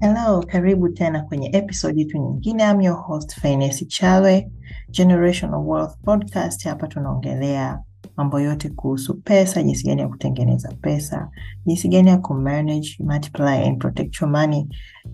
[0.00, 2.62] Hello, karibu tena kwenye episode yetu nyingine.
[2.70, 4.50] I'm your host Fainesi Chalwe,
[4.90, 6.64] Generational Wealth Podcast.
[6.64, 7.82] Hapa tunaongelea
[8.18, 11.30] mambo yote kuhusu pesa, jinsi gani ya kutengeneza pesa,
[11.66, 14.68] jinsi gani ya kumanage, multiply and protect your money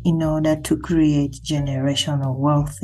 [0.04, 2.80] in order to create generational wealth.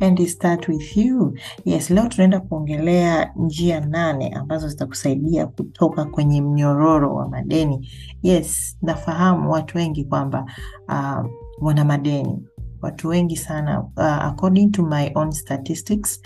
[0.00, 1.34] and it start with you.
[1.64, 7.90] Yes, leo tunaenda kuongelea njia nane ambazo zitakusaidia kutoka kwenye mnyororo wa madeni.
[8.22, 10.44] Yes, nafahamu watu wengi kwamba
[10.88, 11.26] uh,
[11.60, 12.42] wana madeni
[12.82, 16.22] watu wengi sana uh, according to my own statistics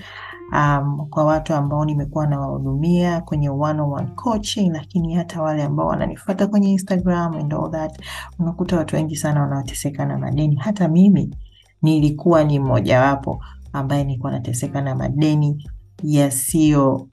[0.52, 5.86] um, kwa watu ambao nimekuwa nawahudumia kwenye one on one coaching, lakini hata wale ambao
[5.86, 8.00] wananifuata kwenye Instagram and all that,
[8.38, 10.56] unakuta watu wengi sana wanaoteseka na madeni.
[10.56, 11.34] Hata mimi
[11.82, 15.70] nilikuwa ni mmojawapo ambaye nilikuwa nateseka na madeni
[16.02, 17.08] yasiyo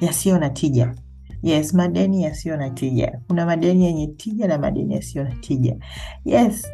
[0.00, 0.94] yasiyo na tija.
[1.42, 3.20] Yes, madeni yasiyo na tija.
[3.28, 5.76] Kuna madeni yenye tija na madeni yasiyo na tija.
[6.24, 6.66] Yes.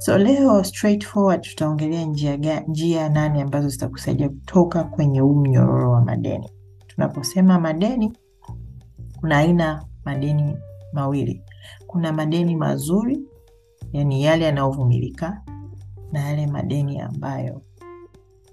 [0.00, 6.50] So leo straightforward tutaongelea njia, njia nane ambazo zitakusaidia kutoka kwenye huu mnyororo wa madeni.
[6.86, 8.12] Tunaposema madeni,
[9.20, 10.56] kuna aina madeni
[10.92, 11.42] mawili.
[11.86, 13.20] Kuna madeni mazuri,
[13.92, 15.42] yani yale yanayovumilika,
[16.12, 17.62] na yale madeni ambayo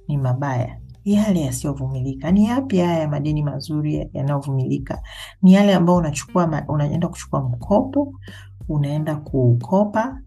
[0.08, 2.32] ni mabaya, yale yasiyovumilika.
[2.32, 5.02] Ni yapi haya madeni mazuri yanayovumilika?
[5.42, 8.14] Ni yale ambayo unachukua, unaenda kuchukua mkopo,
[8.70, 10.20] unaenda kuukopa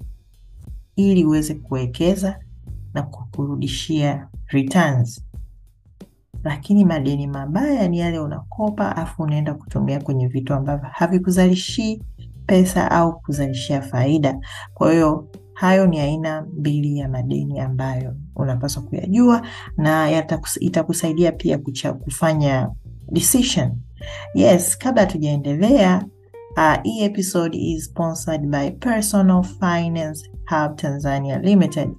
[0.98, 2.38] ili uweze kuwekeza
[2.94, 5.24] na kukurudishia returns.
[6.44, 12.02] Lakini madeni mabaya ni yale unakopa afu unaenda kutumia kwenye vitu ambavyo havikuzalishii
[12.46, 14.38] pesa au kuzalishia faida.
[14.74, 19.46] Kwa hiyo hayo ni aina mbili ya madeni ambayo unapaswa kuyajua
[19.77, 20.24] na
[20.60, 22.70] itakusaidia pia kucha, kufanya
[23.12, 23.72] decision.
[24.34, 26.05] Yes, kabla hatujaendelea
[26.59, 31.91] Uh, hii episode is sponsored by Personal Finance Hub Tanzania Limited.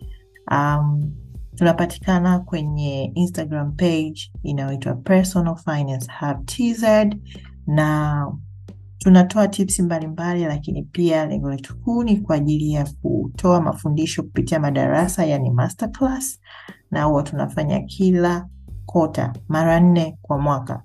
[0.52, 1.14] Um,
[1.56, 6.84] tunapatikana kwenye Instagram page inayoitwa Personal Finance Hub TZ
[7.68, 8.28] na
[8.98, 14.59] tunatoa tips mbalimbali, lakini pia lengo letu kuu ni kwa ajili ya kutoa mafundisho kupitia
[14.59, 16.40] madarasa, yani masterclass,
[16.92, 18.48] na huwa tunafanya kila
[18.86, 20.84] kota mara nne kwa mwaka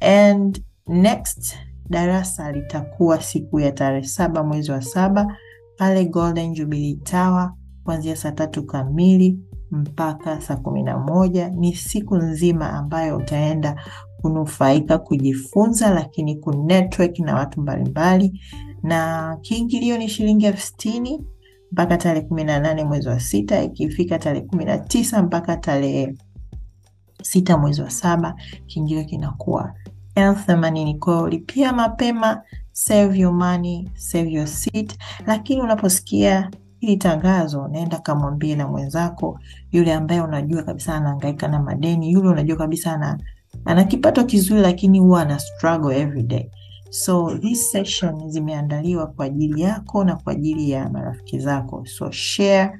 [0.00, 1.56] and next
[1.90, 5.36] darasa litakuwa siku ya tarehe saba mwezi wa saba
[5.76, 7.52] pale Golden Jubilee Tower
[7.84, 9.38] kuanzia saa tatu kamili
[9.70, 11.48] mpaka saa kumi na moja.
[11.48, 13.82] Ni siku nzima ambayo utaenda
[14.20, 18.40] kunufaika, kujifunza, lakini kunetwork na watu mbalimbali,
[18.82, 21.24] na kiingilio ni shilingi elfu sitini
[21.72, 23.62] mpaka tarehe kumi na nane mwezi wa sita.
[23.62, 26.14] Ikifika tarehe kumi na tisa mpaka tarehe
[27.22, 28.34] sita mwezi wa saba
[28.66, 29.74] kiingilio kinakuwa
[30.28, 30.94] elfu themanini.
[30.94, 32.42] kwao, lipia mapema,
[32.72, 34.98] save your money, save your seat.
[35.26, 36.50] Lakini unaposikia
[36.80, 39.40] hili tangazo, naenda kamwambie na mwenzako
[39.72, 43.18] yule ambaye unajua kabisa anahangaika na madeni, yule unajua kabisa ana,
[43.64, 46.50] ana kipato kizuri, lakini huwa ana struggle every day.
[46.90, 52.78] So this session zimeandaliwa kwa ajili yako na kwa ajili ya marafiki zako, so share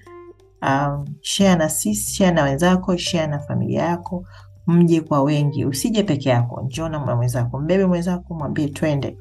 [0.63, 4.25] um, share na sisi, share na wenzako, share na familia yako
[4.71, 9.17] mje kwa wengi, usije peke yako, njoo na mwenzako, mbebe mwenzako, mwambie twende,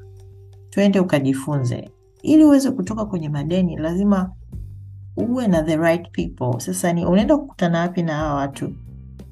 [0.70, 1.90] twende ukajifunze.
[2.22, 4.32] Ili uweze kutoka kwenye madeni, lazima
[5.16, 6.60] uwe na the right people.
[6.60, 8.72] Sasa ni unaenda kukutana wapi na hawa watu?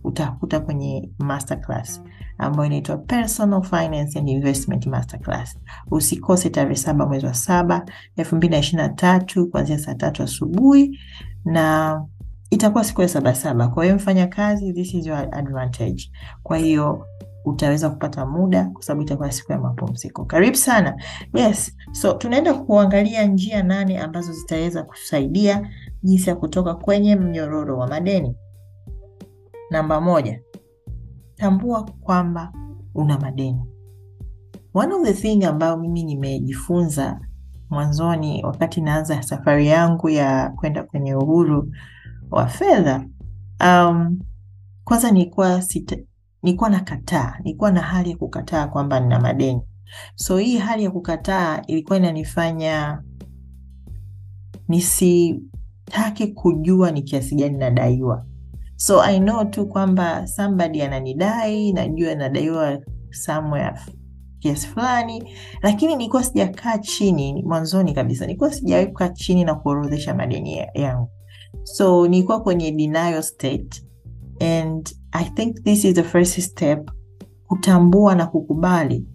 [0.05, 2.03] Utakuta kwenye masterclass
[2.39, 5.59] ambayo inaitwa Personal Finance and Investment Masterclass.
[5.91, 7.85] Usikose tarehe saba mwezi wa saba
[8.17, 10.99] elfu mbili na ishirini na tatu kuanzia saa tatu asubuhi
[11.45, 12.03] na
[12.51, 13.75] itakuwa siku ya sabasaba saba.
[13.75, 16.11] Kwa hiyo mfanya kazi, this is your advantage.
[16.43, 17.07] Kwa hiyo
[17.45, 20.25] utaweza kupata muda kwa sababu itakuwa siku ya mapumziko.
[20.25, 21.03] Karibu sana.
[21.35, 25.71] Yes, so tunaenda kuangalia njia nane ambazo zitaweza kusaidia
[26.03, 28.37] jinsi ya kutoka kwenye mnyororo wa madeni.
[29.71, 30.41] Namba moja,
[31.37, 32.53] tambua kwamba
[32.95, 33.63] una madeni.
[34.75, 37.21] One of the thing ambayo mimi nimejifunza
[37.71, 41.73] mwanzoni wakati naanza safari yangu ya kwenda kwenye uhuru
[42.31, 43.05] wa fedha
[43.65, 44.19] um,
[44.85, 45.97] kwanza nilikuwa sita,
[46.43, 49.61] nilikuwa nakataa, nilikuwa na hali ya kukataa kwamba nina madeni.
[50.15, 53.03] So hii hali ya kukataa ilikuwa inanifanya
[54.69, 58.27] nisitake kujua ni kiasi gani nadaiwa.
[58.77, 62.79] So I know tu kwamba somebody ananidai, najua nadaiwa
[63.11, 63.81] somewhere
[64.39, 70.67] kiasi fulani, lakini nilikuwa sijakaa chini mwanzoni kabisa, nilikuwa sijawahi kukaa chini na kuorodhesha madeni
[70.75, 71.11] yangu
[71.63, 73.85] so nilikuwa kwenye denial state
[74.41, 76.91] and i think this is the first step
[77.47, 79.07] kutambua na kukubali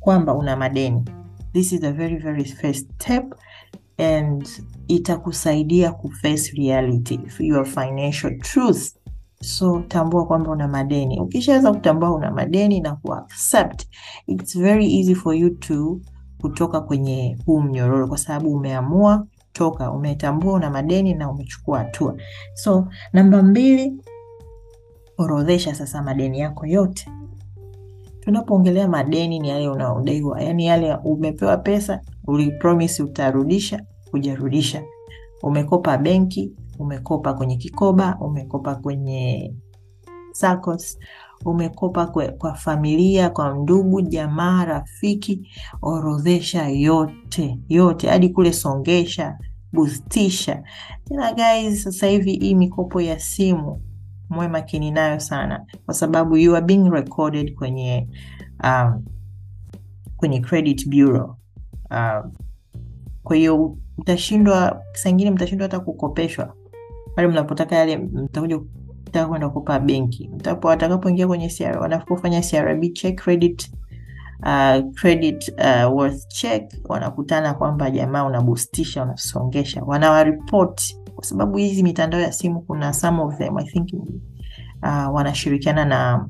[0.00, 1.04] kwamba una madeni.
[1.52, 3.34] This is the very very first step
[3.98, 4.48] and
[4.88, 8.96] itakusaidia kuface reality your financial truth.
[9.42, 11.20] So tambua kwamba una madeni.
[11.20, 13.86] Ukishaweza kutambua una madeni na kuaccept
[14.26, 16.00] it's very easy for you to
[16.40, 22.16] kutoka kwenye huu mnyororo kwa sababu umeamua toka umetambua una madeni na umechukua hatua.
[22.54, 23.92] So namba mbili
[25.18, 27.10] orodhesha sasa madeni yako yote.
[28.20, 33.80] Tunapoongelea madeni ni yale unaodaiwa yaani yale umepewa pesa ulipromise utarudisha
[34.12, 34.82] hujarudisha.
[35.42, 39.54] Umekopa benki umekopa kwenye kikoba umekopa kwenye
[40.32, 40.98] SACCOS
[41.44, 45.48] umekopa kwa, kwa familia kwa ndugu jamaa rafiki
[45.82, 48.08] orodhesha yote yote.
[48.08, 49.38] Hadi kule songesha
[49.72, 50.62] bustisha.
[51.04, 53.82] Tena guys sasa hivi hii mikopo ya simu
[54.30, 55.66] mwe makini nayo sana.
[55.84, 58.08] Kwa sababu you are being recorded kwenye
[58.64, 59.04] um,
[60.16, 61.36] kwenye credit bureau.
[61.90, 62.32] Um,
[63.22, 66.54] kwa hiyo mtashindwa ingine mtashindwa hata kukopeshwa.
[67.14, 68.60] Pale mnapotaka yale mtakuja
[69.14, 70.30] kutaka kwenda kukopa benki
[70.62, 73.70] watakapoingia kwenye CR, CRB check credit
[74.42, 79.82] uh, credit uh, worth check wanakutana kwamba jamaa unabustisha unasongesha.
[79.82, 83.92] Wanawaripoti kwa sababu hizi mitandao ya simu kuna some of them I think
[84.82, 86.28] uh, wanashirikiana na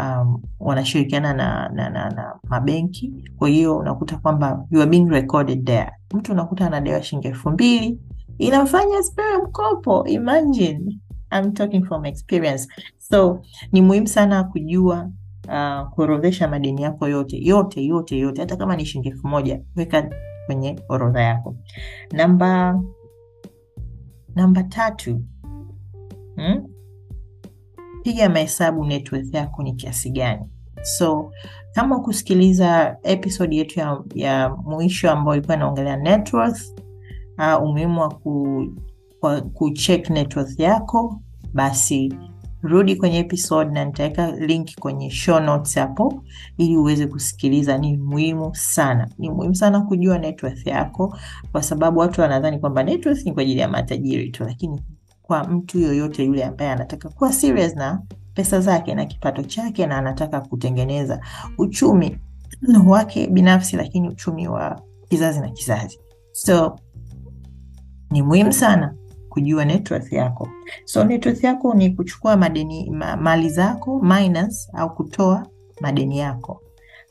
[0.00, 3.12] um, wanashirikiana na, na, na, na mabenki.
[3.36, 5.90] Kwa hiyo unakuta kwamba you are being recorded there.
[6.14, 7.98] Mtu unakuta anadewa shilingi elfu mbili
[8.38, 10.98] inamfanya asipewe mkopo imagine
[11.32, 12.68] I'm talking from experience.
[12.98, 13.42] So
[13.72, 15.10] ni muhimu sana kujua
[15.48, 18.40] uh, kuorodhesha madeni yako yote yote yote yote.
[18.40, 20.10] Hata kama ni shilingi elfu moja weka
[20.46, 21.56] kwenye orodha yako.
[22.12, 22.80] Namba
[24.34, 25.20] namba tatu
[26.36, 26.66] hmm?
[28.02, 30.42] piga mahesabu net worth yako ni kiasi gani.
[30.82, 31.32] So
[31.74, 36.62] kama kusikiliza episode yetu ya, ya mwisho ambayo ilikuwa inaongelea net worth
[37.38, 38.64] uh, umuhimu wa ku,
[39.54, 41.20] kucheck network yako
[41.52, 42.14] basi
[42.62, 46.24] rudi kwenye episode na nitaweka link kwenye show notes hapo
[46.58, 47.78] ili uweze kusikiliza.
[47.78, 49.08] Ni muhimu sana.
[49.18, 51.16] Ni muhimu sana kujua network yako
[51.52, 54.80] kwa sababu watu wanadhani kwamba network ni kwa ajili ya matajiri tu lakini
[55.22, 58.02] kwa mtu yoyote yule ambaye anataka kuwa serious na
[58.34, 61.20] pesa zake na kipato chake na anataka kutengeneza
[61.58, 62.18] uchumi
[62.86, 65.98] wake binafsi lakini uchumi wa kizazi na kizazi.
[66.32, 66.78] So
[68.10, 68.94] ni muhimu sana
[69.38, 70.48] kujua net worth yako.
[70.84, 75.46] So net worth yako ni kuchukua madeni ma, mali zako minus au kutoa
[75.80, 76.62] madeni yako.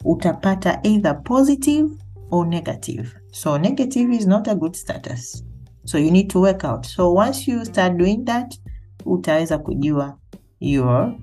[0.06, 1.90] Utapata either positive
[2.32, 3.10] or negative.
[3.32, 5.44] So negative is not a good status.
[5.86, 6.86] So you need to work out.
[6.86, 8.60] So once you start doing that
[9.06, 10.18] utaweza kujua
[10.60, 11.14] your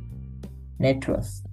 [0.79, 1.45] net worth.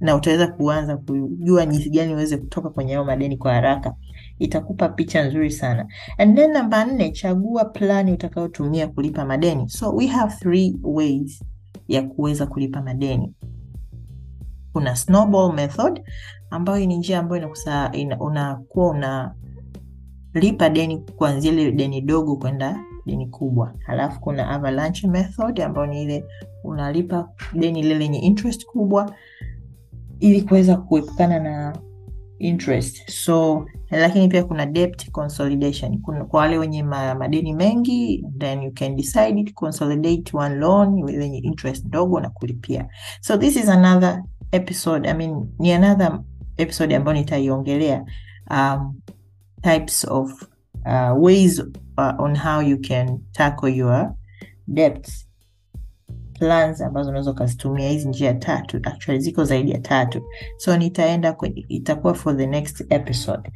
[0.00, 3.94] Na utaweza kuanza kujua jinsi gani uweze kutoka kwenye hayo madeni kwa haraka
[4.44, 5.86] itakupa picha nzuri sana.
[6.18, 9.68] And then namba nne chagua plani utakayotumia kulipa madeni.
[9.68, 11.44] So we have three ways
[11.88, 13.34] ya kuweza kulipa madeni.
[14.72, 16.02] Kuna snowball method
[16.50, 17.50] ambayo ni njia ambayo
[18.20, 18.90] unakuwa
[20.34, 23.74] unalipa deni kuanzia ile deni dogo kwenda deni kubwa.
[23.86, 26.24] Halafu kuna avalanche method ambayo ni ile
[26.64, 29.14] unalipa deni ile lenye interest kubwa
[30.20, 31.76] ili kuweza kuepukana na
[32.42, 33.10] interest.
[33.10, 35.98] So lakini pia kuna debt consolidation.
[36.00, 41.38] Kwa wale wenye ma, madeni mengi then you can decide to consolidate one loan wenye
[41.38, 42.88] interest ndogo na kulipia.
[43.20, 44.22] So this is another
[44.52, 46.20] episode I mean, ni another
[46.56, 48.04] episode ambayo nitaiongelea
[48.50, 49.00] um,
[49.62, 50.42] types of
[50.86, 51.60] uh, ways
[51.98, 54.14] uh, on how you can tackle your
[54.66, 55.28] debts
[56.42, 60.22] plans ambazo unaweza ukazitumia hizi njia tatu actually ziko zaidi ya tatu.
[60.56, 61.36] So nitaenda
[61.68, 63.50] itakuwa for the next episode.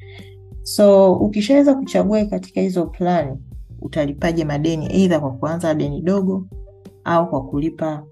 [0.63, 3.39] So ukishaweza kuchagua katika hizo plan
[3.81, 6.47] utalipaje madeni eidha kwa kuanza deni dogo
[7.05, 8.07] au kwa kulipa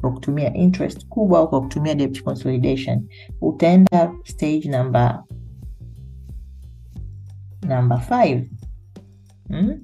[0.00, 3.06] kwa kutumia interest kubwa au kwa kutumia debt consolidation.
[3.40, 5.24] Utaenda stage namba
[7.62, 8.50] namba five.
[9.48, 9.80] Hmm?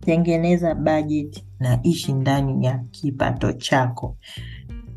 [0.00, 4.16] tengeneza budget na ishi ndani ya kipato chako.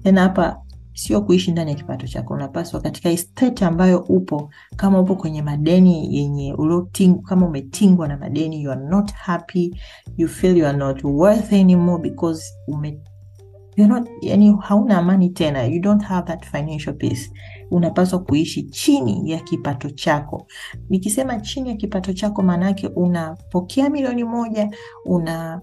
[0.04, 0.62] Tena hapa
[0.94, 2.34] sio kuishi ndani ya kipato chako.
[2.34, 8.64] Unapaswa katika state ambayo upo kama upo kwenye madeni yenye ulioting, kama umetingwa na madeni
[8.64, 9.76] you are not happy
[10.18, 13.00] you feel you are not worth anymore because ume
[13.78, 15.64] not, yani hauna amani tena.
[15.66, 17.32] You don't have that financial peace.
[17.72, 20.48] Unapaswa kuishi chini ya kipato chako.
[20.90, 24.70] Nikisema chini ya kipato chako maanaake unapokea milioni moja
[25.06, 25.62] una,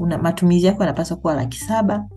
[0.00, 2.08] una matumizi yako yanapaswa kuwa laki saba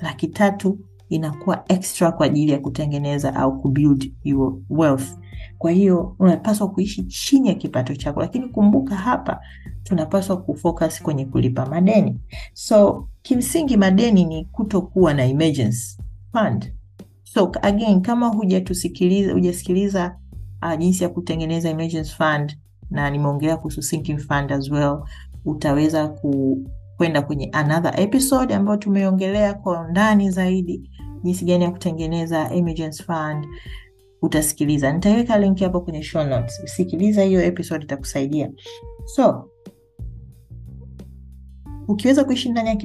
[0.00, 5.18] laki tatu inakuwa extra kwa ajili ya kutengeneza au kubuild your wealth
[5.58, 9.40] Kwa hiyo unapaswa kuishi chini ya kipato chako, lakini kumbuka hapa
[9.82, 12.20] tunapaswa kufocus kwenye kulipa madeni.
[12.52, 15.98] So kimsingi madeni ni kutokuwa na emergency
[16.32, 16.72] fund.
[17.24, 18.28] So again, kama
[19.32, 20.16] hujasikiliza
[20.62, 22.58] uh, jinsi ya kutengeneza emergency fund
[22.90, 25.02] na nimeongelea kuhusu sinking fund as well,
[25.44, 26.58] utaweza ku
[27.00, 30.90] kwenda kwenye another episode ambayo tumeongelea kwa undani zaidi
[31.22, 33.46] jinsi gani ya kutengeneza emergency fund.
[34.22, 36.60] Utasikiliza, nitaweka link hapo kwenye show notes.
[36.64, 38.50] Sikiliza hiyo episode, itakusaidia.
[39.04, 39.50] So
[41.88, 42.76] ukiweza kuishi ndani ya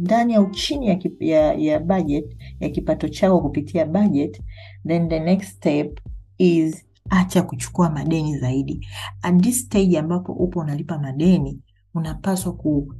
[0.00, 4.42] ndani au chini ya, ya, ya budget ya kipato chako kupitia budget,
[4.86, 6.00] then the next step
[6.38, 8.86] is acha kuchukua madeni zaidi.
[9.22, 11.60] At this stage ambapo upo unalipa madeni,
[11.94, 12.94] unapaswa ku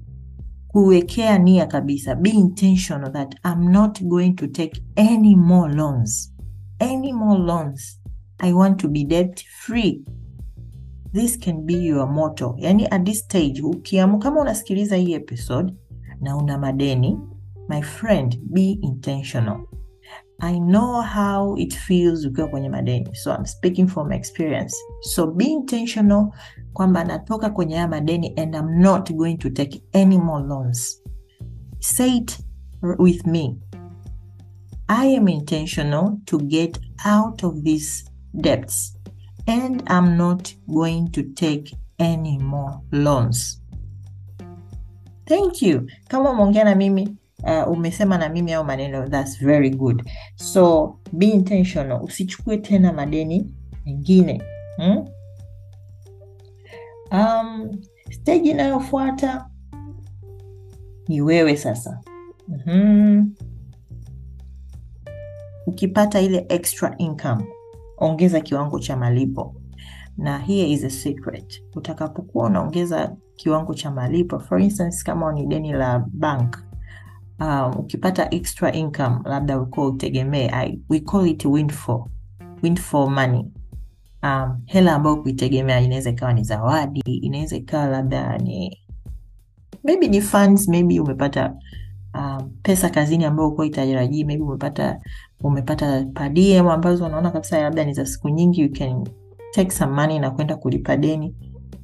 [0.73, 6.33] kuwekea nia kabisa, be intentional that I'm not going to take any more loans,
[6.79, 8.01] any more loans.
[8.39, 10.03] I want to be debt free.
[11.13, 12.57] This can be your motto.
[12.59, 15.75] Yani at this stage ukiamu, kama unasikiliza hii episode
[16.21, 17.19] na una madeni,
[17.69, 19.61] my friend, be intentional.
[20.43, 24.77] I know how it feels ukiwa kwenye madeni, so I'm speaking from experience.
[25.03, 26.33] So be intentional
[26.73, 31.03] kwamba natoka kwenye haya madeni and I'm not going to take any more loans.
[31.81, 32.39] Say it
[32.99, 33.59] with me.
[34.89, 38.05] I am intentional to get out of these
[38.41, 38.97] debts
[39.47, 43.63] and I'm not going to take any more loans.
[45.27, 45.87] Thank you.
[46.09, 50.03] Kama umeongea na mimi uh, umesema na mimi au maneno, that's very good.
[50.37, 53.55] So be intentional, usichukue tena madeni
[53.87, 54.43] mengine
[54.77, 55.09] hmm?
[57.13, 57.71] Um,
[58.11, 59.47] steji inayofuata
[61.09, 62.01] ni wewe sasa.
[62.49, 63.35] mm-hmm.
[65.67, 67.45] Ukipata ile extra income,
[67.99, 69.55] ongeza kiwango cha malipo,
[70.17, 71.63] na here is a secret.
[71.77, 76.59] Utakapokuwa unaongeza kiwango cha malipo, for instance, kama ni deni la bank
[77.41, 80.51] um, ukipata extra income, labda ulikuwa utegemee,
[80.89, 82.05] we call it windfall,
[82.63, 83.45] windfall money
[84.23, 88.79] Um, hela ambayo kuitegemea inaweza ikawa ni zawadi, inaweza ikawa labda ni
[89.85, 91.55] maybe ni funds, maybe umepata
[92.15, 95.01] um, pesa kazini ambayo ukuwa itarajii, maybe umepata
[95.43, 99.09] umepata per ambazo unaona kabisa labda ni za siku nyingi, you can
[99.53, 101.35] take some money na kwenda kulipa deni.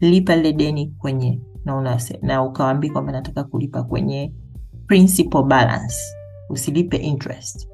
[0.00, 4.32] Lipa lile deni kwenye na, na ukawaambia kwamba nataka kulipa kwenye
[4.86, 5.96] principal balance,
[6.50, 7.68] usilipe interest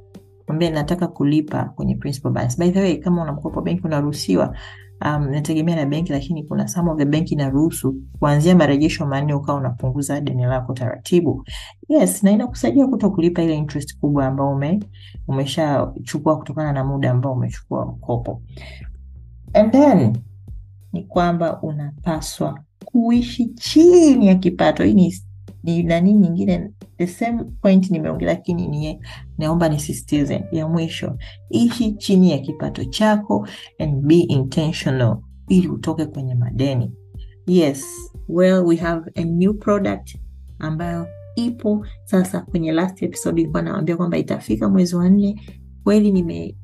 [0.48, 2.56] mwambie nataka kulipa kwenye principal balance.
[2.58, 4.56] By the way, kama una mkopo benki unaruhusiwa,
[5.04, 9.58] um, nategemea na benki, lakini kuna some of the benki inaruhusu kuanzia marejesho manne ukawa
[9.58, 11.44] unapunguza deni lako taratibu.
[11.88, 14.80] Yes, na inakusaidia kuto kulipa ile interest kubwa ambao ume
[15.28, 18.42] umeshachukua kutokana na muda ambao umechukua mkopo.
[19.52, 20.18] And then
[20.92, 24.84] ni kwamba unapaswa kuishi chini ya kipato.
[24.84, 25.14] Hii ni
[25.62, 29.00] ni nani nyingine, the same point nimeongelea, lakini ni
[29.38, 31.16] naomba nisisitize ya mwisho,
[31.50, 35.16] ishi chini ya kipato chako and be intentional
[35.48, 36.92] ili utoke kwenye madeni.
[37.46, 37.84] Yes,
[38.28, 40.16] well we have a new product
[40.58, 42.40] ambayo ipo sasa.
[42.40, 45.40] Kwenye last episode ilikuwa nawaambia kwamba itafika mwezi wa nne,
[45.84, 46.54] kweli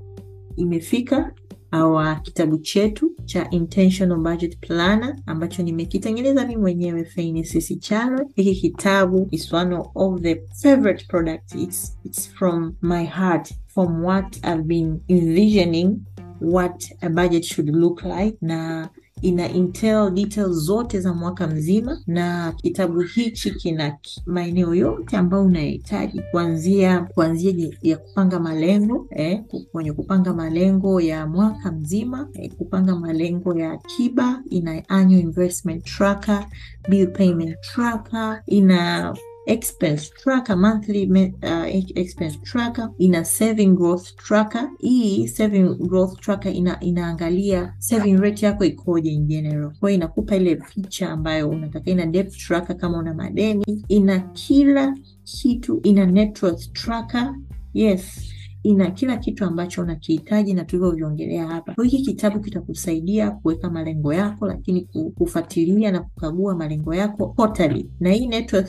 [0.56, 1.32] imefika
[1.72, 8.26] our kitabu chetu cha Intentional Budget Planner ambacho nimekitengeneza mimi mwenyewe Fainesisi Chalwe.
[8.34, 11.54] Hiki kitabu is one of the favorite products.
[11.54, 15.98] It's, it's from my heart, from what I've been envisioning
[16.40, 18.88] what a budget should look like na
[19.22, 23.96] ina intel details zote za mwaka mzima, na kitabu hichi kina
[24.26, 27.48] maeneo yote ambayo unahitaji kuanzia kuanzia
[27.82, 34.42] ya kupanga malengo eh, kwenye kupanga malengo ya mwaka mzima eh, kupanga malengo ya akiba.
[34.50, 36.46] Ina annual investment tracker,
[36.88, 39.14] bill payment tracker, ina
[39.48, 41.06] expense tracker, monthly
[41.42, 44.70] uh, expense tracker, ina saving growth tracker.
[44.78, 50.36] Hii saving growth tracker ina, inaangalia saving rate yako ikoje in general, kwa hiyo inakupa
[50.36, 51.90] ile picha ambayo unataka.
[51.90, 57.34] Ina debt tracker kama una madeni, ina kila kitu, ina net worth tracker.
[57.74, 58.32] Yes,
[58.68, 61.75] ina kila kitu ambacho unakihitaji na tulivyoviongelea hapa.
[61.82, 67.90] Hiki kitabu kitakusaidia kuweka malengo yako, lakini kufuatilia na kukagua malengo yako quarterly.
[68.00, 68.66] Na hii network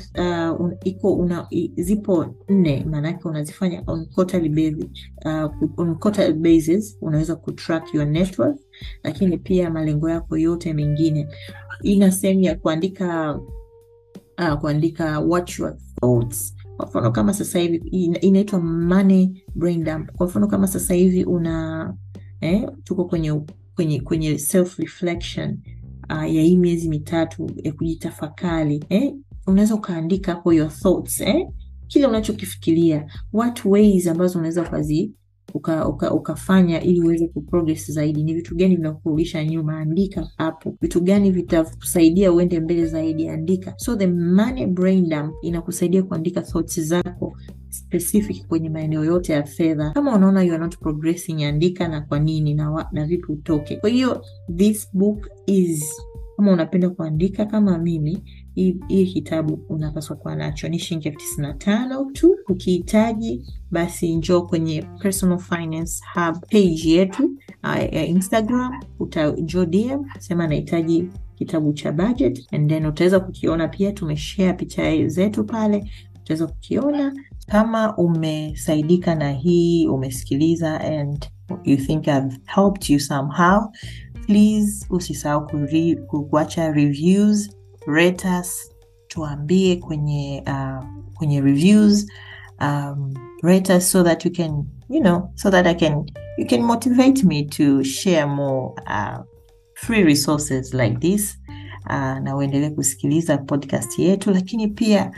[0.60, 4.90] uh, iko una, zipo nne, maanake unazifanya on quarterly basis,
[5.26, 8.58] uh, on quarterly basis unaweza kutrack your network,
[9.04, 11.28] lakini pia malengo yako yote mengine.
[11.84, 13.40] Ina sehemu ya kuandika
[14.40, 17.78] uh, kuandika what your thoughts kwa mfano kama sasa hivi
[18.22, 20.12] inaitwa money brain dump.
[20.12, 21.94] Kwa mfano kama sasa hivi una
[22.42, 23.42] eh, tuko kwenye
[23.76, 25.58] kwenye kwenye self reflection
[26.10, 29.14] uh, ya hii miezi mitatu ya kujitafakari eh?
[29.48, 31.48] unaweza ukaandika hapo your thoughts eh?
[31.88, 35.12] kile unachokifikiria what ways ambazo unaweza ukazi
[35.54, 38.24] uka, uka, ukafanya ili uweze kuprogress zaidi.
[38.24, 39.78] Ni vitu gani vinakurudisha nyuma?
[39.80, 40.76] Andika hapo.
[40.82, 43.28] Vitu gani vitakusaidia uende mbele zaidi?
[43.30, 43.74] Andika.
[43.78, 47.38] So the money brain dump inakusaidia kuandika thoughts zako
[47.70, 49.90] specific kwenye maeneo yote ya fedha.
[49.92, 53.76] Kama unaona you are not progressing, andika na kwa nini na, wa, na vipi utoke.
[53.76, 54.22] Kwa hiyo
[54.56, 56.02] this book is
[56.38, 58.24] kama unapenda kuandika kama mimi,
[58.88, 60.68] hii kitabu unapaswa kuwa nacho.
[60.68, 62.36] Ni shilingi elfu tisini na tano tu.
[62.50, 67.32] Ukihitaji basi njoo kwenye Personal Finance Hub page yetu
[67.92, 73.92] ya uh, Instagram, utanjoo DM sema nahitaji kitabu cha budget, and then utaweza kukiona pia.
[73.92, 75.90] Tumeshare picha zetu pale,
[76.22, 77.14] utaweza kukiona.
[77.48, 81.26] Kama umesaidika na hii, umesikiliza and
[81.64, 83.62] you think I've helped you somehow
[84.30, 85.48] Please usisahau
[86.30, 87.50] kuacha reviews,
[87.94, 88.72] rate us,
[89.08, 92.08] tuambie kwenye uh, kwenye reviews
[92.62, 96.06] um, rate us so that you can you know so that I can
[96.38, 99.20] you can motivate me to share more uh,
[99.76, 101.38] free resources like this
[101.90, 105.12] uh, na uendelee kusikiliza podcast yetu, lakini pia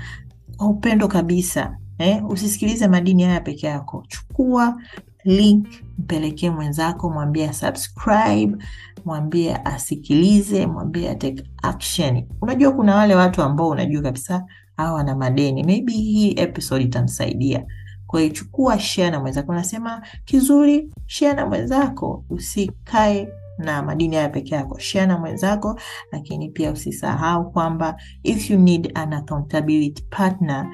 [0.57, 4.81] kwa upendo kabisa eh, usisikilize madini haya peke yako, chukua
[5.23, 8.57] link mpelekee mwenzako, mwambie subscribe,
[9.05, 12.27] mwambie asikilize, mwambie take action.
[12.41, 14.45] Unajua kuna wale watu ambao unajua kabisa
[14.77, 17.65] hawa wana madeni, maybe hii episode itamsaidia.
[18.07, 19.51] Kwa chukua, share na mwenzako.
[19.51, 25.79] Unasema kizuri, share na mwenzako, usikae na madini haya peke yako, share na mwenzako.
[26.11, 30.67] Lakini pia usisahau kwamba if you need an accountability partner,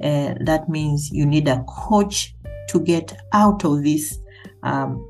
[0.00, 2.34] uh, that means you need a coach
[2.66, 4.20] to get out of this
[4.62, 5.00] um,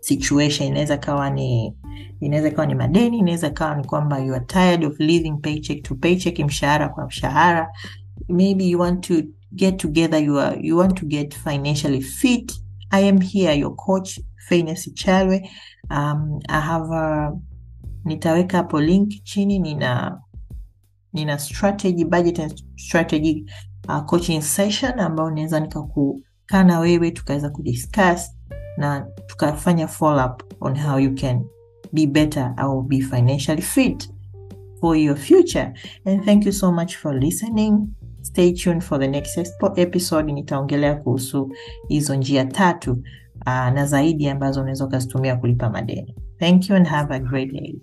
[0.00, 0.68] situation.
[0.68, 1.74] Inaweza kawa ni
[2.20, 5.94] inaweza kawa ni madeni, inaweza kawa ni kwamba you are tired of living paycheck to
[5.94, 7.68] paycheck, mshahara kwa mshahara.
[8.28, 9.22] Maybe you want to
[9.54, 12.52] get together, you are, you want to get financially fit.
[12.90, 15.48] I am here, your coach Fairness Chalwe.
[15.90, 17.32] Um, I have a,
[18.04, 20.20] nitaweka hapo link chini, nina
[21.12, 23.44] nina strategy budget and strategy
[23.88, 25.60] uh, coaching session ambayo naweza
[26.48, 28.36] nikakukaa na wewe tukaweza kudiscuss
[28.76, 31.44] na tukafanya follow up on how you can
[31.92, 34.10] be better or be financially fit
[34.80, 35.72] for your future.
[36.04, 37.88] And thank you so much for listening.
[38.22, 39.38] Stay tuned for the next
[39.76, 40.32] episode.
[40.32, 41.52] Nitaongelea kuhusu
[41.88, 42.92] hizo njia tatu
[43.46, 46.14] uh, na zaidi ambazo unaweza ukazitumia kulipa madeni.
[46.38, 47.74] Thank you and have a great day